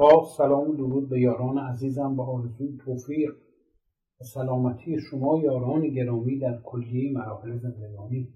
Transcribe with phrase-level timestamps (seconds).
[0.00, 3.34] با سلام و درود به یاران عزیزم با آرزوی توفیق.
[4.20, 8.34] و سلامتی شما یاران گرامی در کلیه مراحل زندگانی.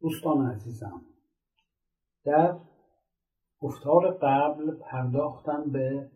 [0.00, 1.02] دوستان عزیزم
[2.24, 2.60] در
[3.58, 6.10] گفتار قبل پرداختم به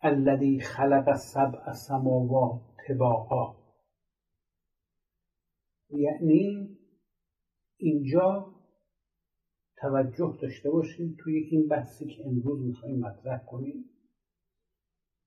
[0.00, 3.56] الذی خلق سبع سماوات طباقا
[5.90, 6.76] یعنی
[7.76, 8.59] اینجا
[9.80, 13.84] توجه داشته باشیم توی این بحثی که امروز می‌خوایم مطرح کنیم.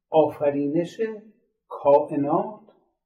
[0.10, 1.02] آفرینش
[1.68, 2.60] کائنات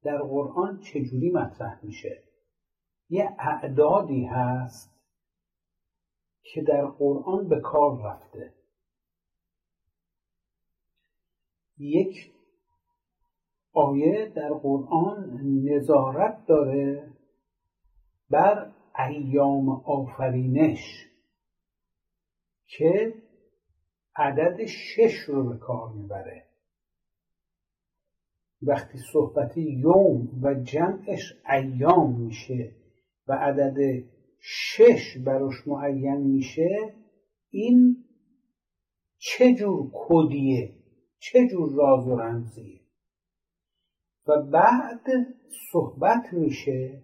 [0.03, 2.23] در قرآن چجوری مطرح میشه؟
[3.09, 4.97] یه اعدادی هست
[6.41, 8.53] که در قرآن به کار رفته.
[11.77, 12.33] یک
[13.73, 17.13] آیه در قرآن نظارت داره
[18.29, 18.71] بر
[19.09, 21.06] ایام آفرینش.
[22.67, 23.13] که
[24.15, 26.43] عدد شش رو به کار می‌بره.
[28.61, 32.75] وقتی صحبت یوم و جمعش ایام میشه
[33.27, 34.03] و عدد
[34.39, 36.93] شش براش معین میشه
[37.49, 38.05] این
[39.17, 40.73] چه جور کدیه؟
[41.19, 42.79] چه جور راز و رمزیه؟
[44.27, 45.05] و بعد
[45.71, 47.03] صحبت میشه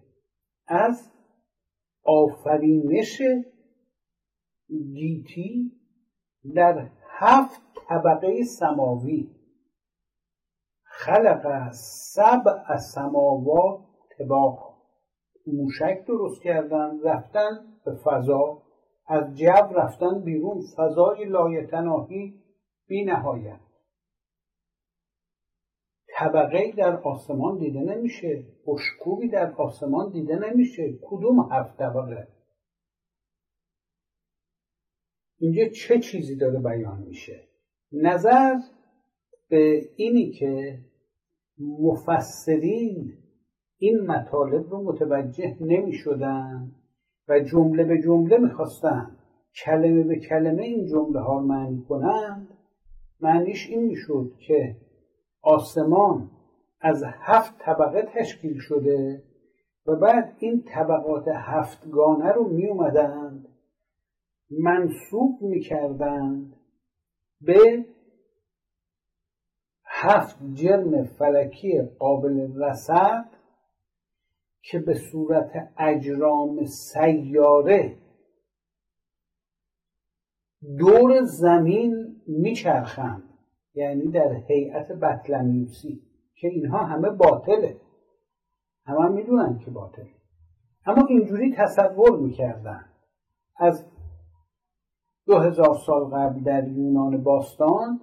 [0.66, 1.10] از
[2.04, 3.22] آفرینش
[4.82, 5.72] گیتی
[6.54, 9.30] در هفت طبقه سماوی.
[10.84, 11.70] خلق
[12.14, 13.80] سبع سماوات
[14.18, 14.74] تباق
[15.46, 17.50] موشک درست کردن رفتن
[17.84, 18.62] به فضا.
[19.06, 22.42] از جو رفتن بیرون فضای لایتناهی
[22.86, 23.60] بی نهایت
[26.18, 28.44] طبقه در آسمان دیده نمیشه.
[28.66, 30.98] بشکوبی در آسمان دیده نمیشه.
[31.02, 32.33] کدوم هفت طبقه؟
[35.44, 37.48] اینجا چه چیزی داره بیان میشه؟
[37.92, 38.54] نظر
[39.48, 40.78] به اینی که
[41.58, 43.12] مفسرین
[43.78, 46.72] این مطالب رو متوجه نمی شدن
[47.28, 49.16] و جمله به جمله می‌خواستن
[49.64, 52.48] کلمه به کلمه این جمله ها معنی کنند
[53.20, 54.76] معنیش این می‌شد که
[55.42, 56.30] آسمان
[56.80, 59.22] از هفت طبقه تشکیل شده
[59.86, 63.53] و بعد این طبقات هفتگانه رو می اومدند
[64.50, 66.56] منصوب می کردند
[67.40, 67.84] به
[69.84, 73.30] هفت جرم فلکی قابل رسد
[74.62, 77.98] که به صورت اجرام سیاره
[80.78, 83.22] دور زمین میچرخند
[83.74, 86.02] یعنی در هیئت بطلمیوسی
[86.34, 87.80] که اینها همه باطله.
[88.86, 90.14] همه هم می‌دونن که باطله.
[90.86, 92.84] اما اینجوری تصور می‌کردن.
[93.56, 93.86] از
[95.26, 98.00] دو هزار سال قبل در یونان باستان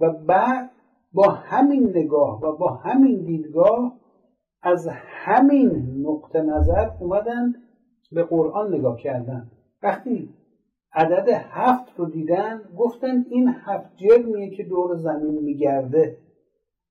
[0.00, 0.70] و بعد
[1.12, 4.00] با همین نگاه و با همین دیدگاه
[4.62, 7.54] از همین نقطه نظر اومدن
[8.12, 9.50] به قرآن نگاه کردن
[9.82, 10.34] وقتی
[10.92, 16.16] عدد هفت رو دیدن گفتن این هفت جرمیه که دور زمین میگرده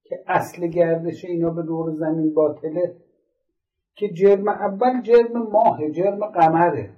[0.03, 2.95] که اصل گردش اینا به دور زمین باطله
[3.95, 6.89] که جرم اول جرم ماه جرم قمره.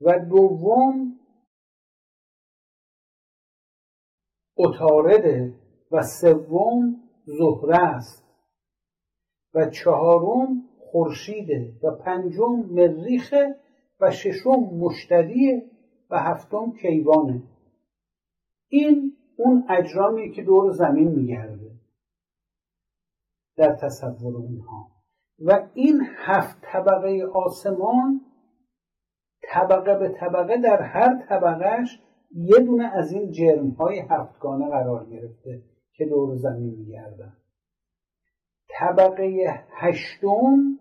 [0.00, 1.19] و دوم
[4.64, 5.54] اتارده
[5.90, 8.24] و سوم زهره است
[9.54, 13.56] و چهارم خورشیده و پنجم مریخه
[14.00, 15.70] و ششم مشتریه
[16.10, 17.42] و هفتم کیوانه
[18.68, 21.70] این اون اجرامی که دور زمین میگرده
[23.56, 24.90] در تصور اونها.
[25.38, 28.20] و این هفت طبقه آسمان
[29.52, 32.00] طبقه به طبقه در هر طبقهش
[32.30, 35.62] یه دونه از این جرم های هفتگانه قرار گرفته
[35.92, 37.36] که دور زمین میگردن.
[38.68, 40.78] طبقه هشتم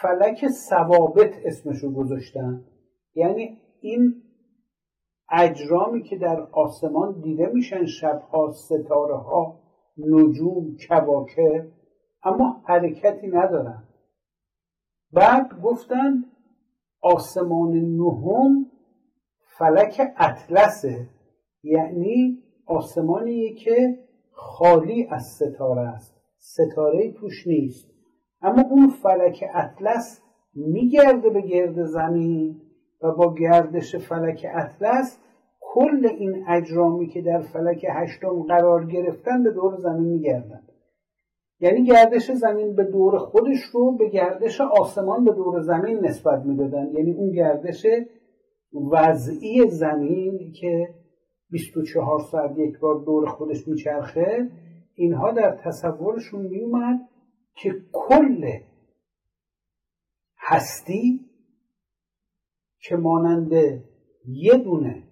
[0.00, 2.64] فلک ثوابت اسمشو گذاشتن.
[3.14, 4.22] یعنی این
[5.30, 9.60] اجرامی که در آسمان دیده میشن شبها ستاره ها
[9.98, 11.72] نجوم کواکب
[12.22, 13.88] اما حرکتی ندارن.
[15.12, 16.24] بعد گفتن
[17.00, 18.71] آسمان نهم
[19.58, 21.08] فلک اطلسه
[21.62, 23.98] یعنی آسمانیه که
[24.30, 26.14] خالی از ستاره است.
[26.38, 27.90] ستاره توش نیست.
[28.42, 30.22] اما اون فلک اطلس
[30.54, 32.60] میگرده به گرد زمین
[33.02, 35.18] و با گردش فلک اطلس
[35.60, 40.62] کل این اجرامی که در فلک هشتم قرار گرفتن به دور زمین میگردن.
[41.60, 46.92] یعنی گردش زمین به دور خودش رو به گردش آسمان به دور زمین نسبت می‌دادن.
[46.92, 47.86] یعنی اون گردش
[48.74, 50.94] وضعی زمین که
[51.50, 54.50] 24 ساعت یک بار دور خودش میچرخه
[54.94, 57.08] اینها در تصورشون میومد
[57.54, 58.50] که کل
[60.38, 61.20] هستی
[62.80, 63.52] که مانند
[64.28, 65.02] یه دونه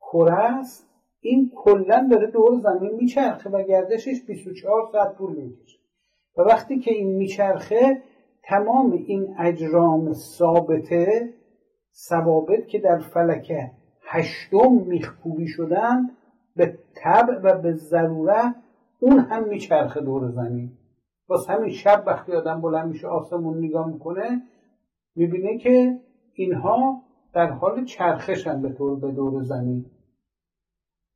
[0.00, 0.90] کره است
[1.20, 5.78] این کلا داره دور زمین میچرخه و گردشش 24 ساعت طول می‌کشه.
[6.36, 8.02] و وقتی که این میچرخه
[8.42, 11.34] تمام این اجرام ثابته
[11.94, 13.52] ثوابت که در فلک
[14.02, 16.10] هشتم میخکوبی شدن
[16.56, 18.54] به طبع و به ضرورت
[19.00, 20.72] اون هم میچرخه دور زمین.
[21.28, 24.42] باز همین شب وقتی آدم بلند میشه آسمون نگاه می‌کنه
[25.16, 26.00] می‌بینه که
[26.32, 27.02] اینها
[27.34, 29.86] در حال چرخشن به طور به دور زمین.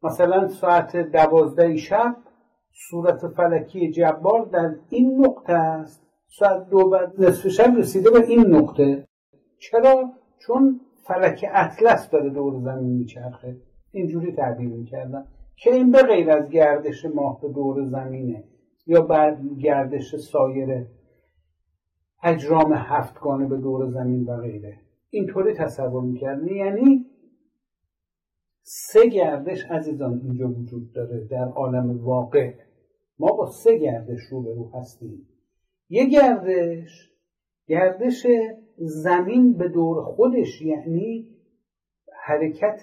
[0.03, 2.17] مثلا ساعت دوازده شب
[2.91, 6.07] صورت فلکی جبار در این نقطه است.
[6.39, 9.09] ساعت دو بعد نصف شب رسیده به این نقطه.
[9.59, 13.57] چرا؟ چون فلک اطلس داره دور زمین میچرخه
[13.91, 15.25] اینجوری تعبیر می‌کردن
[15.57, 18.45] که این به غیر از گردش ماه به دور زمینه
[18.87, 20.87] یا بعد گردش سایر
[22.23, 24.81] اجرام هفتگانه به دور زمین و غیره.
[25.11, 27.07] اینطوری تصور می‌کردن یعنی
[28.63, 32.55] سه گردش عزیزان اینجا وجود داره در عالم واقع.
[33.19, 35.29] ما با سه گردش رو هستیم.
[35.89, 37.13] یه گردش
[37.67, 38.27] گردش
[38.79, 41.27] زمین به دور خودش یعنی
[42.13, 42.83] حرکت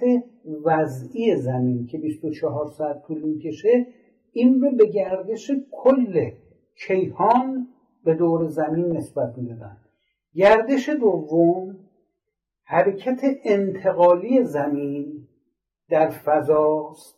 [0.66, 3.88] وضعی زمین که 24 ساعت طول می‌کشه
[4.32, 6.32] این رو به گردش کل
[6.88, 7.68] کیهان
[8.04, 9.78] به دور زمین نسبت می‌دادن.
[10.34, 11.78] گردش دوم
[12.64, 15.28] حرکت انتقالی زمین
[15.90, 17.16] در فضاست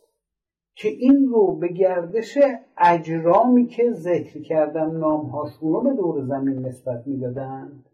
[0.75, 2.37] که این رو به گردش
[2.77, 7.85] اجرامی که ذکر کردم نامهاشون رو به دور زمین نسبت می‌دادند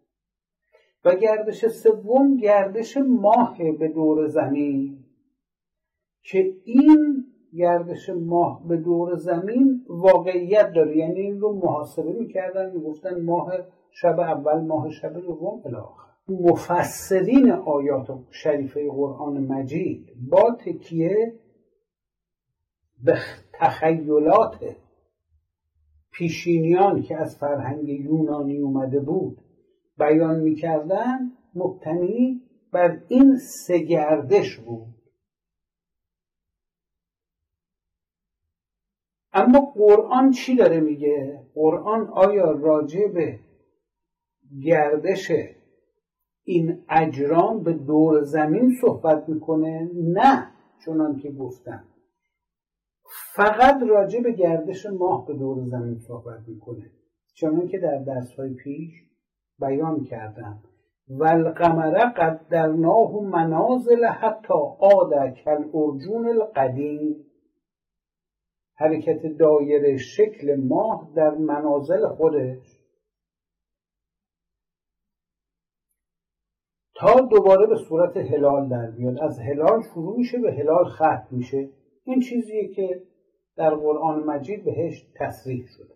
[1.04, 4.98] و گردش سوم گردش ماه به دور زمین
[6.22, 7.24] که این
[7.56, 10.96] گردش ماه به دور زمین واقعیت داره.
[10.96, 13.52] یعنی این رو محاسبه می‌کردن می‌گفتن ماه
[13.90, 21.34] شب اول ماه شب دوم الاخر مفسرین آیات شریفه قرآن مجید با تکیه
[23.04, 23.18] به
[23.52, 24.76] تخیلات
[26.12, 29.38] پیشینیان که از فرهنگ یونانی اومده بود
[29.98, 32.42] بیان می‌کردن مبتنی
[32.72, 34.94] بر این سگردش بود
[39.32, 43.40] اما قرآن چی داره میگه؟ قرآن آیا راجع به
[44.64, 45.32] گردش
[46.44, 50.50] این اجرام به دور زمین صحبت می‌کنه؟ نه
[50.84, 51.84] چنان که گفتم
[53.34, 56.90] فقط راجع به گردش ماه به دور زمین صحبت می‌کنه
[57.34, 58.92] چون که در درس های پیش
[59.58, 60.62] بیان کردم.
[61.08, 67.26] و القمر قدرناه منازل حتی عاد ارجون القدیم.
[68.76, 72.80] حرکت دایره شکل ماه در منازل خودش.
[76.96, 79.22] تا دوباره به صورت هلال در بیاد.
[79.22, 81.70] از هلال شروع میشه به هلال ختم میشه.
[82.04, 83.02] این چیزیه که
[83.56, 85.93] در قرآن مجید بهش تصریح شده.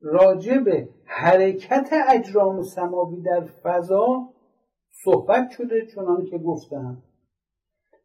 [0.00, 4.28] راجع به حرکت اجرام سماوی در فضا
[5.04, 7.02] صحبت شده چنان که گفتم.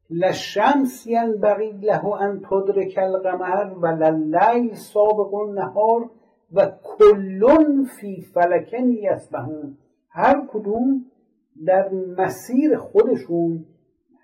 [0.10, 6.10] لشمس ینبغی له ان تدرک القمر و للیل سابق النهار
[6.52, 9.78] و کلون فی فلکن یسبحون
[10.10, 11.06] هر کدوم
[11.66, 13.66] در مسیر خودشون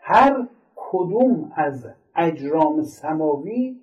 [0.01, 3.81] هر کدوم از اجرام سماوی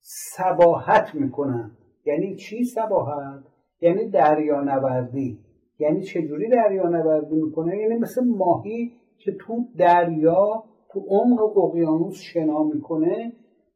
[0.00, 1.70] سباحت می‌کنن.
[2.06, 3.44] یعنی چی سباحت
[3.80, 5.38] یعنی دریا نوردی
[5.78, 12.62] یعنی چجوری دریا نوردی می‌کنه؟ یعنی مثل ماهی که تو دریا تو عمق اقیانوس شنا
[12.62, 13.32] می‌کنه.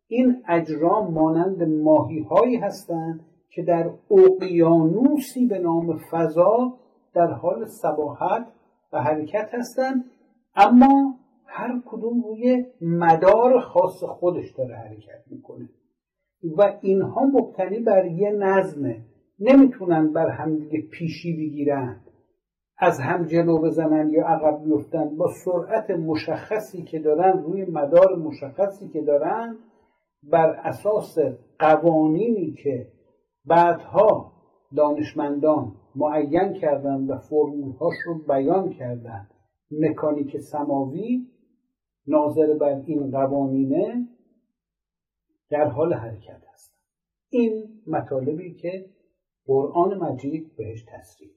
[0.07, 3.21] این اجرام مانند ماهی هایی هستند
[3.51, 6.79] که در اقیانوسی به نام فضا
[7.15, 8.47] در حال سباحت
[8.93, 10.05] و حرکت هستند
[10.57, 11.15] اما
[11.47, 15.69] هر کدوم روی مدار خاص خودش داره حرکت می‌کنه.
[16.43, 19.05] و اینها مبتنی بر یه نظمه.
[19.41, 22.01] نمی‌تونن بر همدیگه پیشی بگیرن.
[22.79, 28.89] از هم جلو بزنن یا عقب بیفتن با سرعت مشخصی که دارن روی مدار مشخصی
[28.89, 29.57] که دارن
[30.23, 31.19] بر اساس
[31.59, 32.87] قوانینی که
[33.45, 34.33] بعدها
[34.77, 39.29] دانشمندان معین کردن و فرمولهاش رو بیان کردن.
[39.71, 41.27] مکانیک سماوی
[42.07, 44.09] ناظر بر این قوانینه.
[45.51, 46.79] در حال حرکت هستن
[47.31, 48.91] این مطالبی که
[49.47, 51.31] قرآن مجید بهش تصریح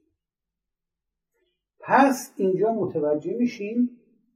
[1.80, 3.90] پس اینجا متوجه میشیم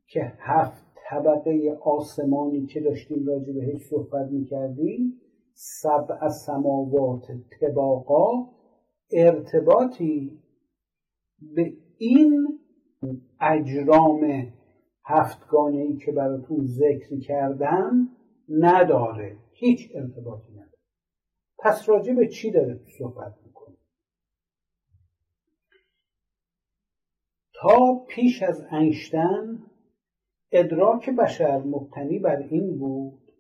[0.09, 5.21] که هفت طبقه آسمانی که داشتیم راجع بهش صحبت می‌کردیم
[5.55, 7.23] سبع سماوات
[7.61, 8.49] تباقا
[9.13, 10.43] ارتباطی
[11.55, 12.59] به این
[13.41, 14.53] اجرام
[15.05, 18.09] هفتگانه ای که براتون ذکر کردم
[18.49, 19.37] نداره.
[19.59, 20.79] هیچ ارتباطی نداره.
[21.59, 23.77] پس راجع به چی داره صحبت می‌کنه؟
[27.55, 29.67] تا پیش از انشتن
[30.53, 33.33] ادراک بشر مبتنی بر این بود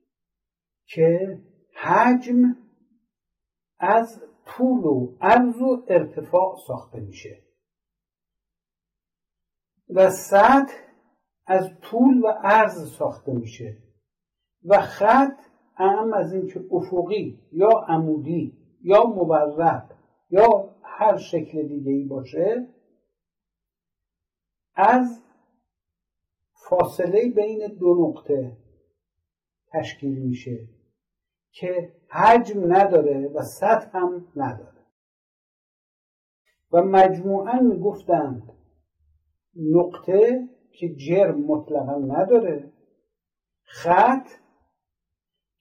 [0.87, 1.38] که
[1.82, 2.56] حجم
[3.78, 7.42] از طول و عرض و ارتفاع ساخته میشه
[9.88, 10.75] و سطح
[11.46, 13.82] از طول و عرض ساخته میشه
[14.64, 15.46] و خط
[15.76, 19.90] اهم از اینکه افقی یا عمودی یا مورب
[20.30, 22.68] یا هر شکل دیگه ای باشه
[24.75, 25.23] از
[26.68, 28.56] فاصله بین دو نقطه
[29.73, 30.68] تشکیل میشه
[31.50, 34.87] که حجم نداره و سطح هم نداره.
[36.73, 38.52] و مجموعا می‌گفتند
[39.56, 42.73] نقطه که جرم مطلقا نداره
[43.62, 44.28] خط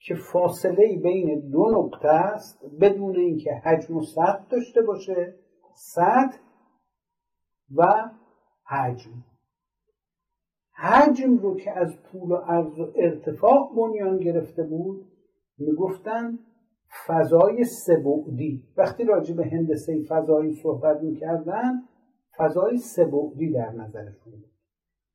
[0.06, 5.34] که فاصله بین دو نقطه است بدون اینکه حجم و سطح داشته باشه
[5.74, 6.38] سطح
[7.76, 7.84] و
[8.66, 9.24] حجم.
[10.74, 15.06] حجم رو که از طول و عرض و ارتفاع بنیان گرفته بود
[15.58, 16.38] می‌گفتن
[17.06, 18.64] فضای سبعدی.
[18.76, 21.82] وقتی راجع به هندسه فضایی صحبت می‌کردن
[22.38, 24.50] فضای سبعدی در نظرشون بود.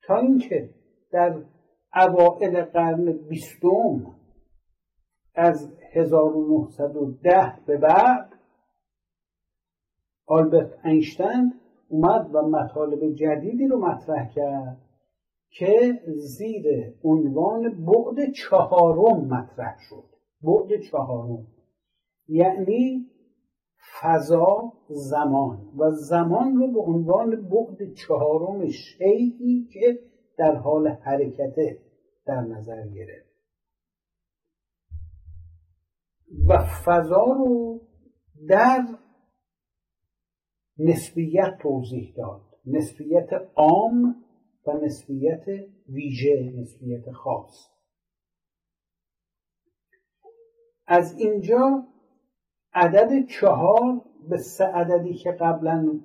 [0.04, 0.70] تا اینکه
[1.12, 1.44] در
[1.96, 4.21] اوائل قرن بیستم
[5.36, 8.32] از 1910 به بعد
[10.26, 11.54] آلبرت اینشتین
[11.90, 14.78] اومد و مطالب جدیدی رو مطرح کرد
[15.50, 20.04] که زیر عنوان بعد چهارم مطرح شد.
[20.42, 21.48] بعد چهارم.
[22.28, 23.06] یعنی
[24.02, 25.58] فضا زمان.
[25.78, 30.00] و زمان رو به عنوان بعد چهارم شیعی که
[30.38, 31.78] در حال حرکته
[32.26, 33.31] در نظر گرفت.
[36.48, 37.82] و فضا رو
[38.48, 38.88] در
[40.78, 42.42] نسبیت توضیح داد.
[42.66, 44.16] نسبیت عام
[44.68, 45.46] و نسبیت
[45.90, 47.68] ویژه نسبیت خاص.
[50.88, 51.88] از اینجا
[52.74, 56.00] عدد چهار به سه عددی که قبلا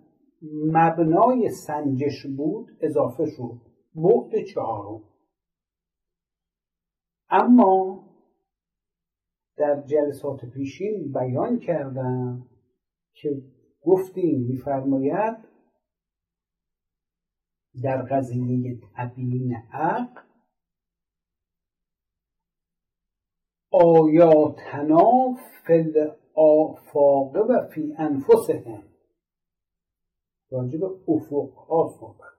[0.65, 3.61] مبنای سنجش بود اضافه شد.
[3.95, 5.03] بعد چهارم.
[7.31, 8.06] اما
[9.57, 12.47] در جلسات پیشین بیان کردم
[13.13, 13.43] که
[13.83, 15.37] گفتیم میفرماید
[17.83, 20.21] در قضیه تبیین عقل
[23.73, 25.35] آیاتنا
[25.67, 28.83] فل آفاقه و فی انفسهم.
[30.51, 32.37] راجع به افقها صحبت.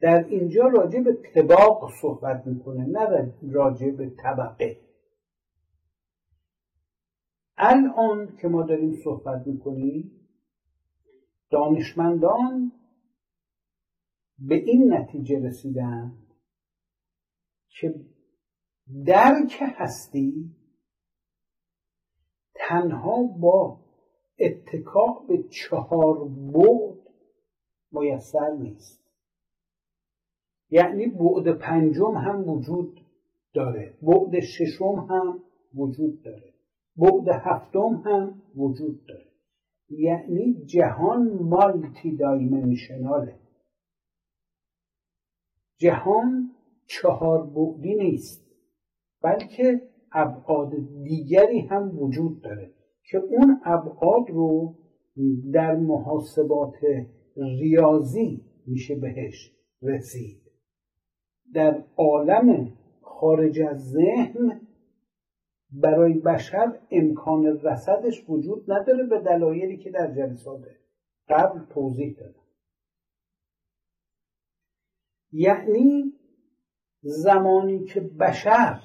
[0.00, 4.81] در اینجا راجع به طباق صحبت می‌کنه نه راجع به طبقه.
[7.56, 10.28] الان که ما داریم صحبت می‌کنیم
[11.50, 12.72] دانشمندان
[14.38, 16.18] به این نتیجه رسیدن
[17.68, 17.94] که
[19.06, 20.56] درک هستی
[22.54, 23.80] تنها با
[24.38, 26.98] اتکا به چهار بعد
[27.92, 29.02] میسر نیست.
[30.70, 33.00] یعنی بعد پنجم هم وجود
[33.54, 35.42] داره بعد ششم هم
[35.74, 36.51] وجود داره.
[36.96, 39.32] بعد هفتم هم وجود داره.
[39.88, 43.38] یعنی جهان مالتی دایمنشناله
[45.78, 46.50] جهان
[46.86, 48.46] چهار بعدی نیست
[49.22, 49.80] بلکه
[50.12, 50.72] ابعاد
[51.04, 52.70] دیگری هم وجود داره
[53.10, 54.74] که اون ابعاد رو
[55.52, 56.74] در محاسبات
[57.36, 60.42] ریاضی میشه بهش رسید.
[61.54, 64.60] در عالم خارج از ذهن
[65.72, 70.64] برای بشر امکان رسدش وجود نداره به دلایلی که در جلسات
[71.28, 72.42] قبل توضیح دادم.
[75.32, 76.12] یعنی
[77.02, 78.80] زمانی که بشر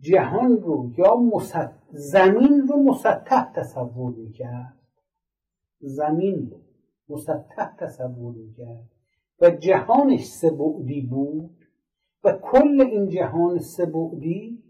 [0.00, 1.16] جهان رو یا
[1.90, 4.80] زمین رو مسطح تصور می‌کرد
[5.80, 6.60] زمین رو
[7.08, 8.90] مسطح تصور می‌کرد
[9.40, 11.64] و جهانش سبعدی بود
[12.24, 14.63] و کل این جهان سبعدی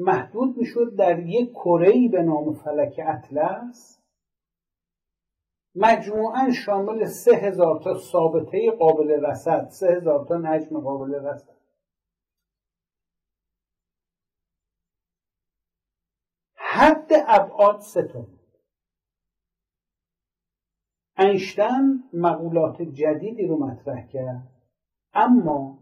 [0.00, 4.00] محدود می‌شد در یک کره به نام فلک اطلس
[5.74, 11.56] مجموعا شامل سه هزار تا ثابته قابل رسد سه هزار تا نجم قابل رسد
[16.54, 18.26] حد ابعاد ستون
[21.16, 24.48] انشتن مقولات جدیدی رو مطرح کرد
[25.14, 25.78] اما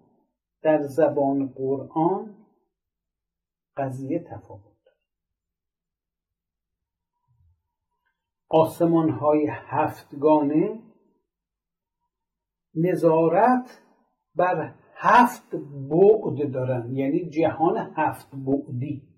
[0.63, 2.38] در زبان قرآن
[3.79, 4.79] قضیه تفاوت
[8.51, 10.83] آسمان های هفتگانه
[12.75, 13.83] نظارت
[14.35, 15.55] بر هفت
[15.91, 16.97] بعد دارن.
[16.97, 19.09] یعنی جهان هفت بعدی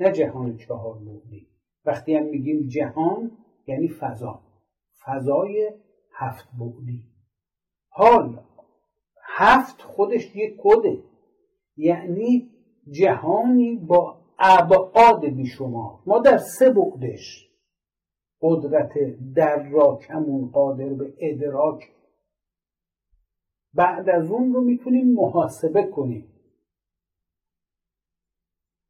[0.00, 1.48] نه جهان چهار بعدی.
[1.84, 3.30] وقتی هم میگیم جهان
[3.66, 4.42] یعنی فضا.
[5.04, 5.72] فضای
[6.14, 7.04] هفت بعدی.
[7.88, 8.44] حال
[9.24, 11.02] هفت خودش یک کده.
[11.76, 12.53] یعنی
[12.90, 17.50] جهانی با ابعاد بیشمار ما در سه بعدش.
[18.40, 18.92] قدرت
[19.34, 21.90] دراکمون قادر به ادراک.
[23.74, 26.30] بعد از اون رو می‌تونیم محاسبه کنیم.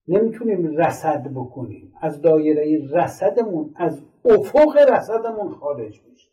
[0.08, 1.92] نمی‌تونیم رسد بکنیم.
[2.00, 6.30] از دایره رسدمون از افق رسدمون خارج میشه.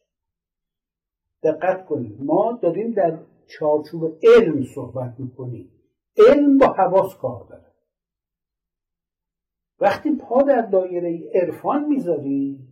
[1.44, 5.81] دقت کنیم ما داریم در چارچوب علم صحبت می‌کنیم.
[6.18, 7.72] علم با حواس کار داره.
[9.80, 12.68] وقتی پا در دایره عرفان می‌ذاری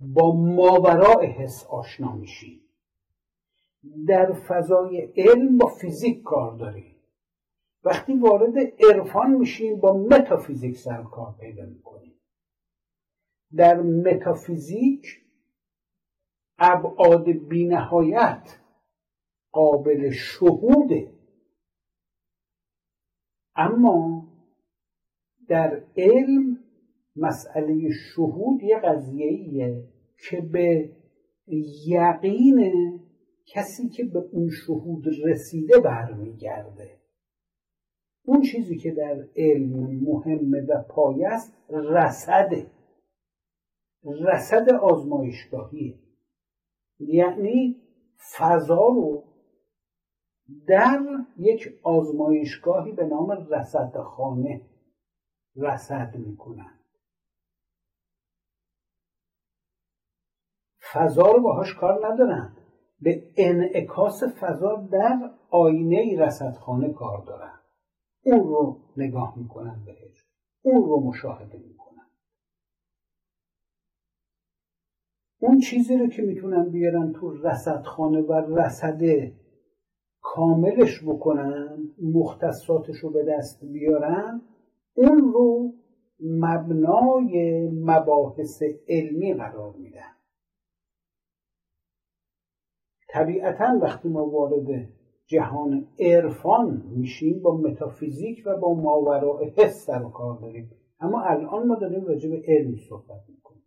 [0.00, 2.62] با ماورای حس آشنا میشی.
[4.08, 6.96] در فضای علم با فیزیک کار داری.
[7.84, 12.20] وقتی وارد عرفان میشیم با متافیزیک سر کار پیدا می‌کنیم.
[13.56, 15.06] در متافیزیک
[16.58, 18.58] ابعاد بینهایت
[19.52, 21.17] قابل شهوده
[23.58, 24.28] اما
[25.48, 26.58] در علم
[27.16, 29.84] مسئله شهود یه قضیه
[30.28, 30.90] که به
[31.86, 33.00] یقین
[33.46, 36.98] کسی که به اون شهود رسیده برمیگرده.
[38.24, 42.70] اون چیزی که در علم مهمه و پایه است رسده
[44.04, 45.98] رسد آزمایشگاهیه.
[46.98, 47.76] یعنی
[48.38, 49.24] فضا رو
[50.66, 51.00] در
[51.36, 54.60] یک آزمایشگاهی به نام رصدخانه
[55.56, 56.78] رصد می‌کنن
[60.92, 62.56] فضا رو باهاش کار ندارن
[63.00, 67.60] به انعکاس فضا در آینه رصدخانه کار دارن
[68.24, 70.24] اون رو نگاه می‌کنن بهش.
[70.62, 72.10] اون رو مشاهده می‌کنن
[75.40, 79.32] اون چیزی رو که می‌تونن بیارن تو رصدخانه و رصده
[80.38, 84.42] کاملش بکنن مختصاتش رو به دست بیارن
[84.94, 85.72] اون رو
[86.20, 90.16] مبنای مباحث علمی قرار میدن
[93.08, 94.88] طبیعتا وقتی ما وارد
[95.26, 100.70] جهان عرفان میشیم با متافیزیک و با ماوراء حس سر کار داریم.
[101.00, 103.64] اما الان ما داریم راجع به علم صحبت می‌کنیم.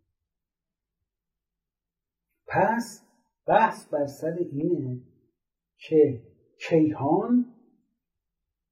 [2.46, 3.06] پس
[3.46, 5.00] بحث بر سر اینه
[5.76, 6.31] که
[6.68, 7.46] کیهان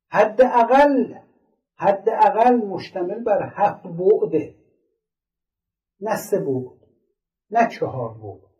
[0.09, 1.14] حداقل
[1.76, 4.55] حداقل مشتمل بر هفت بعده
[6.00, 6.81] نه سه بعد
[7.50, 8.50] نه چهار بعد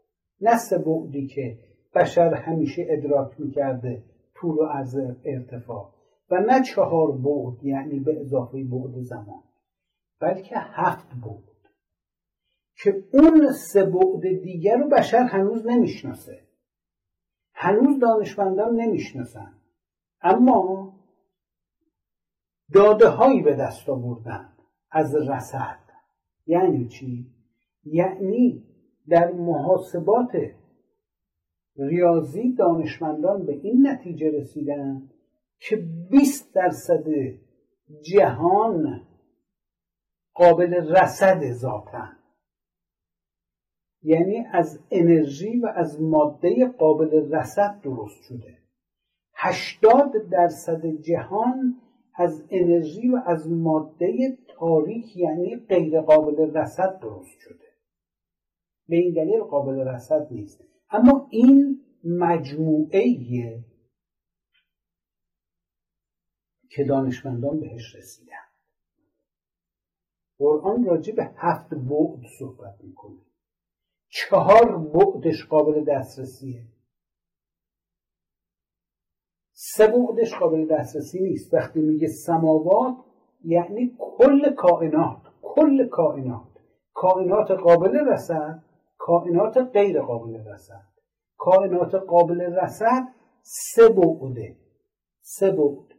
[0.40, 1.58] نه سه بعدی که
[1.94, 5.94] بشر همیشه ادراک می‌کرده طول و عرض ارتفاع
[6.30, 9.42] و نه چهار بعد یعنی به اضافه بعد زمان
[10.20, 11.50] بلکه هفت بعد
[12.82, 16.49] که اون سه بعد دیگر رو بشر هنوز نمی‌شناسه.
[17.62, 19.53] هنوز دانشمندان نمی‌شناسن
[20.23, 20.92] اما
[22.73, 24.53] داده هایی به دست آوردن
[24.90, 25.79] از رسد
[26.46, 27.27] یعنی چی؟
[27.85, 28.64] یعنی
[29.09, 30.33] در محاسبات
[31.77, 35.11] ریاضی دانشمندان به این نتیجه رسیدن
[35.59, 35.77] که
[36.11, 37.05] 20 درصد
[38.03, 39.07] جهان
[40.35, 42.19] قابل رسد ذاتن.
[44.02, 48.58] یعنی از انرژی و از ماده قابل رسد درست شده.
[49.34, 51.80] 80 درصد جهان
[52.14, 57.66] از انرژی و از ماده تاریک یعنی غیر قابل رسد درست شده.
[58.88, 60.64] به این دلیل قابل رسد نیست.
[60.90, 63.04] اما این مجموعه
[66.70, 68.34] که دانشمندان بهش رسیدن.
[70.38, 73.29] قرآن راجع به هفت بعد صحبت می‌کنه.
[74.11, 76.62] چهار بعدش قابل دسترسیه.
[79.53, 81.55] سه بعدش قابل دسترسی نیست.
[81.55, 82.96] وقتی میگه سماوات
[83.44, 86.49] یعنی کل کائنات کل کائنات.
[86.92, 88.62] کائنات قابل رسد
[88.99, 90.90] کائنات غیر قابل رسد.
[91.37, 93.03] کائنات قابل رسد
[93.42, 94.57] سه بعده.
[95.20, 95.99] سه بعد.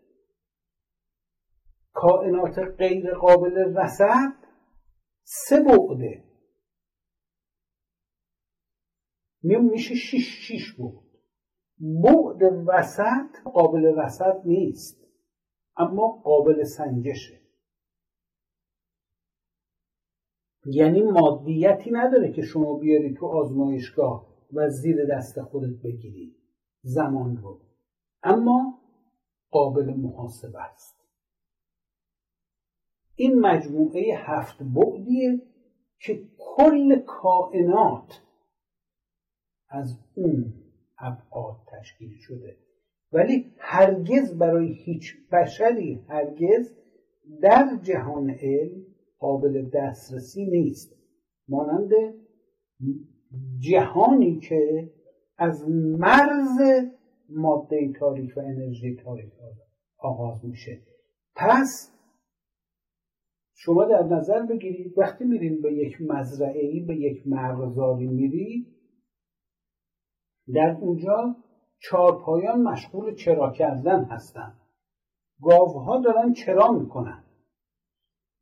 [1.94, 4.34] کائنات غیر قابل رسد
[5.24, 6.31] سه بعده.
[9.44, 11.12] میشه شیش شیش بود.
[11.80, 15.02] بعد وسط قابل رسد نیست.
[15.78, 17.42] اما قابل سنجشه.
[20.66, 26.36] یعنی مادیتی نداره که شما بیاری تو آزمایشگاه و زیر دست خودت بگیری.
[26.82, 27.62] زمان رو.
[28.24, 28.82] اما
[29.52, 31.02] قابل محاسبه است.
[33.16, 35.42] این مجموعه هفت بعدیه
[36.00, 38.22] که کل کائنات
[39.72, 40.54] از اون
[41.00, 42.58] ابعاد تشکیل شده.
[43.12, 46.74] ولی هرگز برای هیچ بشری هرگز
[47.42, 48.86] در جهان علم
[49.20, 50.96] قابل دسترسی نیست.
[51.48, 51.90] مانند
[53.60, 54.92] جهانی که
[55.38, 56.86] از مرز
[57.30, 59.32] ماده تاریک و انرژی تاریک
[59.98, 60.82] آغاز میشه.
[61.36, 61.92] پس
[63.54, 68.68] شما در نظر بگیرید وقتی میرین به یک مزرعه به یک مرغزاری میرید
[70.54, 71.36] در اونجا
[71.78, 74.54] چارپایان مشغول چرا کردن هستن.
[75.42, 77.24] گاوها دارن چرا می‌کنن؟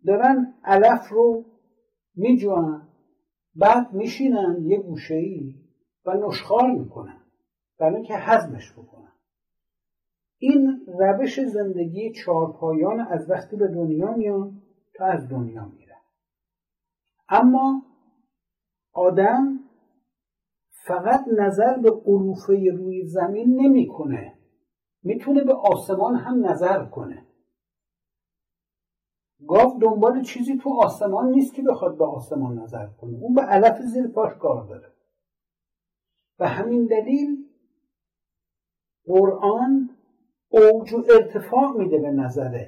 [0.05, 1.45] دارن علف رو
[2.15, 2.87] میجوان
[3.55, 5.55] بعد میشینن یه گوشه ای
[6.05, 7.21] و نشخار می‌کنن
[7.79, 9.13] برای اینکه هضمش بکنن.
[10.37, 14.61] این روش زندگی چارپایان از وقتی به دنیا میان
[14.97, 16.01] تا از دنیا میرن.
[17.29, 17.83] اما
[18.93, 19.59] آدم
[20.85, 24.33] فقط نظر به عروفه روی زمین نمی‌کنه.
[25.03, 27.25] می‌تونه به آسمان هم نظر کنه.
[29.47, 33.17] گاو دنبال چیزی تو آسمان نیست که بخواد به آسمان نظر کنه.
[33.21, 34.93] اون به علف زیر پاش کار داره.
[36.39, 37.45] و همین دلیل
[39.05, 39.89] قرآن
[40.49, 42.65] اوج و ارتفاع میده به نظر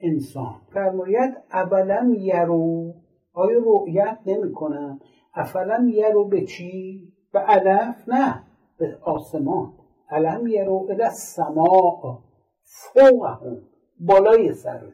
[0.00, 0.60] انسان.
[0.72, 2.94] فرماید اولم یرو؟
[3.32, 5.00] آیا رؤیت نمی‌کنن
[5.34, 8.44] افلم یرو به چی؟ به علف نه
[8.78, 9.78] به آسمان.
[10.10, 12.18] علم یرو الى السماء
[12.62, 13.62] فوقهم.
[14.00, 14.92] بالای سرشون.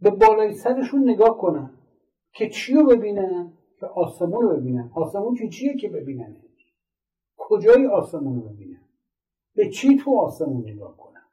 [0.00, 1.70] به بالای سرشون نگاه کنن.
[2.32, 4.90] که چی رو ببینن؟ که آسمون رو ببینن.
[4.94, 6.42] آسمون که چیه که ببینن؟
[7.36, 8.80] کجای آسمون رو ببینن؟
[9.54, 11.24] به چی تو آسمون نگاه کنن؟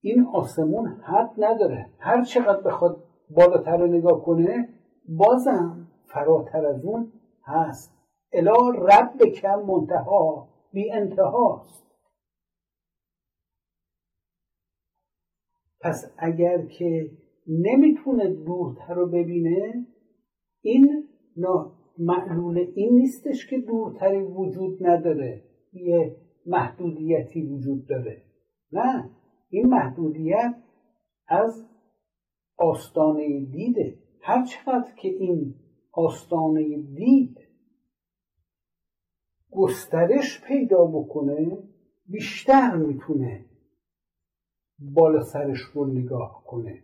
[0.00, 1.90] این آسمون حد نداره.
[1.98, 4.68] هر چقدر بخواد بالاتر رو نگاه کنه
[5.08, 5.86] بازم.
[6.12, 7.12] فراتر از اون
[7.44, 7.94] هست.
[8.32, 11.86] الا رب کم منتها بی انتهاست
[15.80, 17.10] پس اگر که
[17.46, 19.86] نمی‌تونه دورتر رو ببینه
[20.60, 21.08] این
[21.98, 25.44] معلول این نیستش که دورتری وجود نداره.
[25.72, 26.16] یه
[26.46, 28.22] محدودیتی وجود داره.
[28.72, 29.10] نه.
[29.48, 30.54] این محدودیت
[31.28, 31.69] از
[32.60, 35.54] آستانه دیده هر چقدر که این
[35.92, 37.38] آستانه دید
[39.50, 41.58] گسترش پیدا بکنه
[42.06, 43.44] بیشتر می‌تونه
[44.78, 46.82] بالا سرش رو نگاه کنه.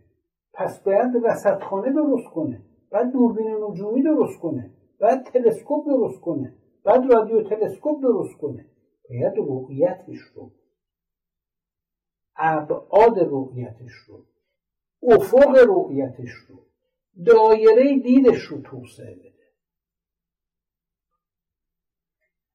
[0.53, 2.61] پس باید رصدخانه درست کنه
[2.91, 8.65] بعد دوربین نجومی درست کنه بعد تلسکوپ درست کنه بعد رادیو تلسکوپ درست کنه.
[9.09, 10.51] باید رؤیتش رو
[12.37, 14.25] ابعاد رؤیتش رو
[15.03, 16.59] افق رؤیتش رو
[17.25, 19.37] دایره دیدش رو توسعه بده.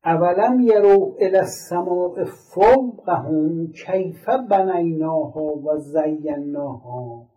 [0.04, 2.24] اولم یرو الى السماء
[2.54, 7.28] فوقهم کیف بنیناها و زیناها.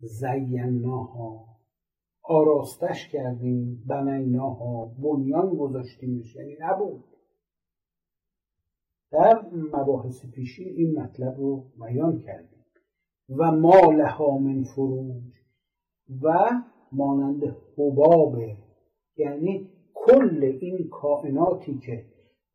[0.00, 1.46] زیناها.
[2.22, 7.09] آراستش کردیم بنیناها بنیان گذاشتیمش یعنی نبود.
[9.12, 12.64] در مباحث پیشین این مطلب رو بیان کردیم
[13.38, 15.34] و ما لها من فروج
[16.22, 16.32] و
[16.92, 18.36] مانند حباب
[19.16, 22.04] یعنی کل این کائناتی که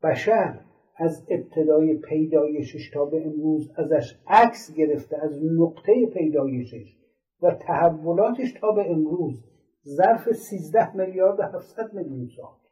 [0.02, 0.60] بشر
[0.96, 6.96] از ابتدای پیدایشش تا به امروز ازش عکس گرفته از نقطه پیدایشش
[7.42, 9.44] و تحولاتش تا به امروز
[9.84, 12.65] ظرف 13 میلیارد 700 میلیون سال.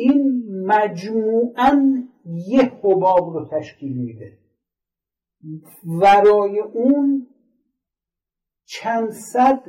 [0.00, 4.38] این مجموعا یه حباب رو تشکیل میده.
[6.00, 7.26] ورای اون
[8.64, 9.62] چند صد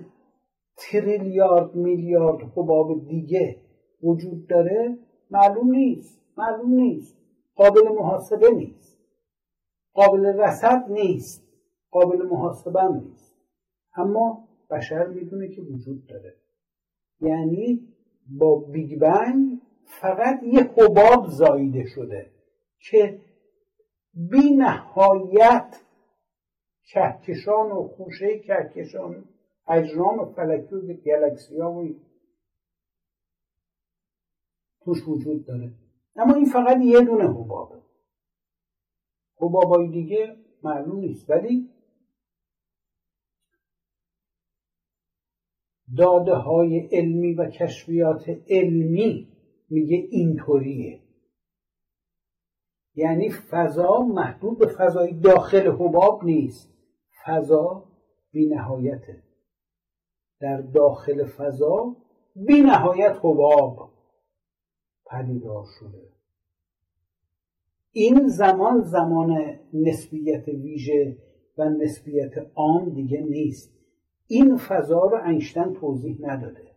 [0.77, 3.61] تریلیارد میلیارد حباب دیگه
[4.03, 4.97] وجود داره
[5.31, 7.17] معلوم نیست معلوم نیست.
[7.55, 8.99] قابل محاسبه نیست.
[9.93, 11.47] قابل رسد نیست.
[11.91, 13.35] قابل محاسبه نیست.
[13.97, 16.35] اما بشر می‌دونه که وجود داره.
[17.21, 17.87] یعنی
[18.39, 19.60] با بیگ بنگ
[19.99, 22.31] فقط یه حباب زاییده شده
[22.79, 23.21] که
[24.13, 25.81] بی نهایت
[26.83, 29.25] کهکشان و خوشه کهکشان
[29.67, 31.89] اجرام فلکی و گلکسی ها و
[34.83, 35.73] توش وجود داره.
[36.15, 37.81] اما این فقط یه دونه حبابه.
[39.37, 41.29] حبابای دیگه معلوم نیست.
[41.29, 41.69] ولی
[45.97, 49.30] داده های علمی و کشفیات علمی
[49.71, 50.99] میگه اینطوریه.
[52.95, 56.73] یعنی فضا محدود به فضای داخل حباب نیست.
[57.25, 57.83] فضا
[58.31, 59.23] بی نهایته
[60.39, 61.95] در داخل فضا
[62.35, 63.91] بی نهایت حباب
[65.05, 66.11] پدیدار شده.
[67.91, 71.17] این زمان زمان نسبیت ویژه
[71.57, 73.71] و نسبیت عام دیگه نیست.
[74.27, 76.70] این فضا رو انشتن توضیح نداده.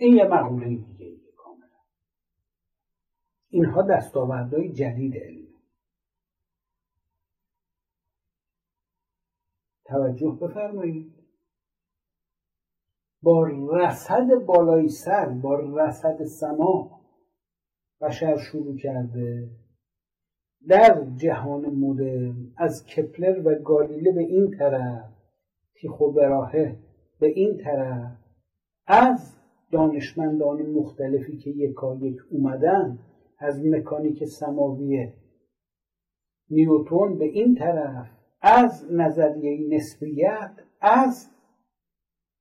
[0.00, 1.66] این یه مقوله دیگه ایه کاملا.
[3.48, 5.46] اینها دستاوردهای جدید علم.
[9.84, 11.14] توجه بفرمایید.
[13.22, 17.00] با رصد بالای سر با رصد سما
[18.00, 19.50] بشر شروع کرده.
[20.68, 25.10] در جهان مدرن از کپلر و گالیله به این طرف
[25.74, 26.78] تیخو براهه
[27.18, 28.16] به این طرف
[28.86, 29.39] از
[29.72, 32.98] دانشمندان مختلفی که یکا یک اومدن
[33.38, 35.12] از مکانیک سماوی
[36.50, 38.06] نیوتون به این طرف
[38.40, 41.30] از نظریه نسبیت از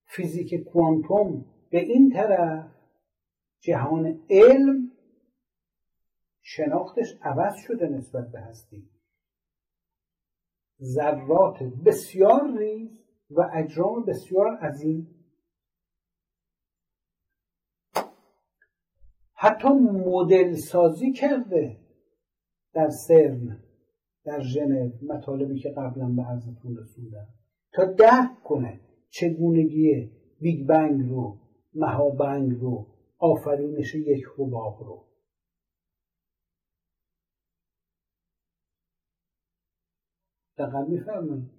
[0.06, 2.66] فیزیک کوانتوم به این طرف
[3.60, 4.92] جهان علم
[6.42, 8.90] شناختش عوض شده نسبت به هستی.
[10.82, 12.90] ذرات بسیار ریز
[13.30, 15.19] و اجرام بسیار عظیم
[19.42, 19.70] حتی
[20.06, 21.78] مدل سازی کرده
[22.74, 23.64] در سرن
[24.24, 27.28] در ژنو مطالبی که قبلا به عرضتون رسوندم
[27.74, 31.38] تا درک کنه چگونگی بیگ بنگ رو
[31.74, 35.06] مهابنگ رو آفرینش یک حباب رو.
[40.58, 41.50] دقیق می‌فهمید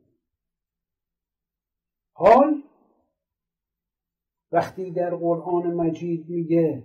[2.12, 2.62] حال
[4.52, 6.84] وقتی در قرآن مجید میگه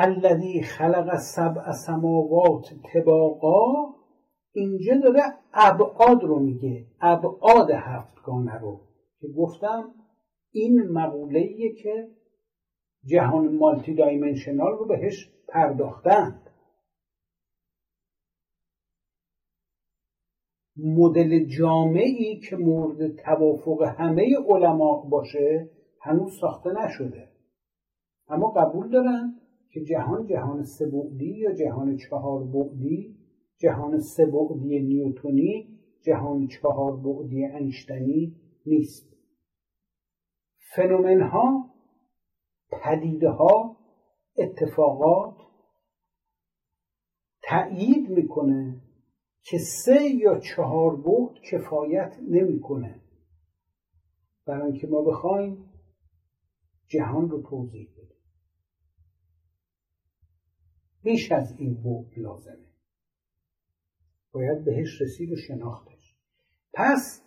[0.00, 3.94] الذی خلق سبع سماوات تباقا
[4.52, 5.22] اینجا داره
[5.54, 8.80] ابعاد رو میگه ابعاد هفتگانه رو
[9.20, 9.94] که گفتم
[10.50, 12.08] این مقوله که
[13.04, 16.50] جهان مالتی دایمنشنال رو بهش پرداختند.
[20.76, 27.28] مدل جامعی که مورد توافق همه علما باشه هنوز ساخته نشده.
[28.28, 29.40] اما قبول دارن.
[29.70, 33.16] که جهان جهان سه بعدی یا جهان چهار بعدی؟
[33.56, 39.16] جهان سه بعدی نیوتونی جهان چهار بعدی انشتنی نیست.
[40.74, 41.74] فنومن ها
[42.70, 43.76] پدیده ها
[44.38, 45.36] اتفاقات
[47.42, 48.82] تأیید می‌کنه
[49.42, 53.00] که سه یا چهار بعد کفایت نمی‌کنه.
[54.46, 55.70] برای اینکه ما بخوایم
[56.88, 58.07] جهان رو توضیح بدیم.
[61.02, 62.68] بیش از این بعد لازمه.
[64.32, 66.14] باید بهش رسید و شناختش.
[66.72, 67.22] پس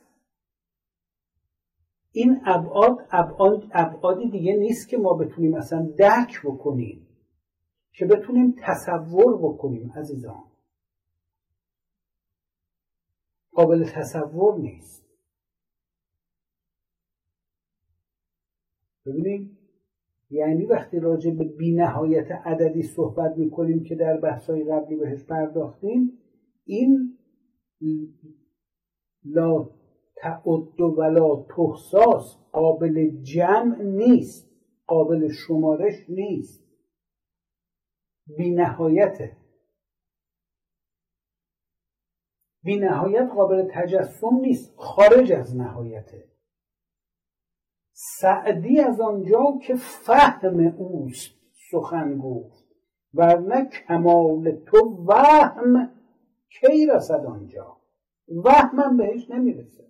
[2.11, 7.07] این ابعاد ابعاد ابعادی دیگه نیست که ما بتونیم اصلا درک بکنیم
[7.93, 10.43] که بتونیم تصور بکنیم عزیزان.
[13.51, 15.05] قابل تصور نیست.
[19.05, 19.60] ببینید
[20.31, 26.17] یعنی وقتی راجع به بینهایت عددی صحبت می‌کنیم که در بحثای قبلی بهش پرداختیم
[26.65, 27.17] این
[29.25, 29.69] لا
[30.15, 34.51] تعد ولا تحساس قابل جمع نیست
[34.87, 36.61] قابل شمارش نیست.
[38.37, 39.37] بینهایته
[42.63, 46.30] بی نهایت قابل تجسم نیست خارج از نهایته.
[48.03, 51.31] سعدی از آنجا که فهم اوست
[51.71, 52.65] سخن گفت.
[53.13, 55.91] ورنه کمال تو وهم
[56.49, 57.77] کی رسد آنجا؟
[58.27, 59.87] وهمم بهش نمی‌رسه.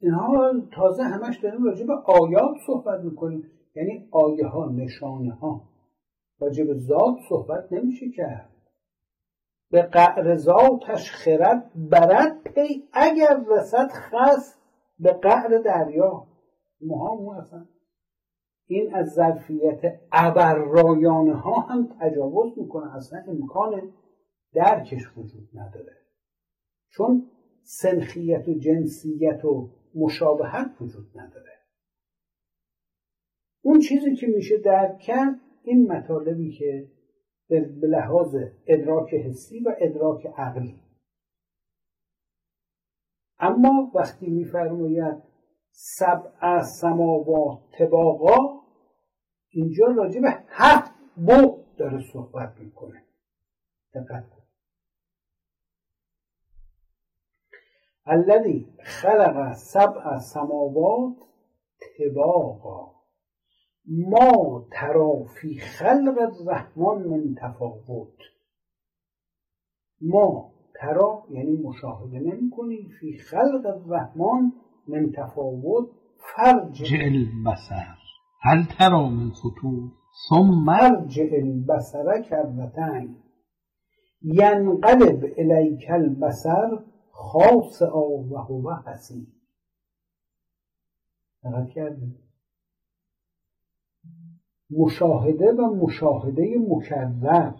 [0.00, 3.50] اینها تازه همش داریم راجع به آیات صحبت می‌کنیم.
[3.74, 5.68] یعنی آیه ها نشانه ها
[6.40, 8.53] راجب ذات صحبت نمیشه کرد.
[9.74, 14.62] به قعر ذاتش خرد برد پی اگر رسد خست
[14.98, 16.26] به قعر دریا.
[16.80, 17.66] مها اصلا
[18.66, 22.96] این از ظرفیت ابررایانه ها هم تجاوز می‌کنه.
[22.96, 23.92] اصلا امکان
[24.52, 25.96] درکش وجود نداره.
[26.88, 27.30] چون
[27.62, 31.52] سنخیت و جنسیت و مشابهت وجود نداره.
[33.62, 36.88] اون چیزی که میشه درک کرد این مطالبی که
[37.48, 40.80] به لحاظ ادراک حسی و ادراک عقلی.
[43.38, 45.22] اما وقتی میفرماید
[45.70, 48.64] سبع سماوات تباقا
[49.50, 53.04] اینجا راجع به هفت بعد داره صحبت می‌کنه.
[53.94, 54.42] دقت کن.
[58.06, 61.16] الذي خلق سبع سماوات
[61.98, 62.93] تباقا.
[63.86, 68.18] ما ترا فی خلق الرحمن من تفاوت.
[70.00, 74.52] ما ترا یعنی مشاهده نمی کنی فی خلق الرحمن
[74.88, 75.88] من تفاوت.
[76.36, 77.96] فرج البصر
[78.40, 79.90] هل ترا من فطور
[80.28, 83.16] ثم ارجع البصر کرتین
[84.22, 89.26] ینقلب الیک البصر خاص و هو حسین.
[91.44, 92.23] دقت کردید؟
[94.70, 97.52] مشاهده و مشاهده مکرر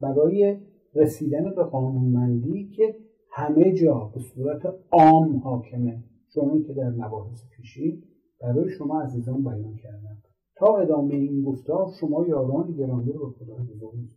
[0.00, 0.60] برای
[0.94, 2.96] رسیدن به قانونمندی که
[3.30, 6.04] همه جا به صورت عام حاکمه.
[6.34, 8.02] چون که در مباحث پیشی
[8.40, 10.22] برای شما عزیزان بیان کردم.
[10.56, 14.08] تا ادامه این گفتار شما یاران گرامی رو به خدا بزرگ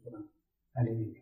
[0.75, 1.20] علیه